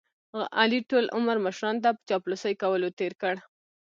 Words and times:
علي 0.59 0.79
ټول 0.89 1.05
عمر 1.17 1.37
مشرانو 1.45 1.81
ته 1.83 1.89
په 1.95 2.01
چاپلوسۍ 2.09 2.53
کولو 2.61 2.89
تېر 2.99 3.13
کړ. 3.21 3.35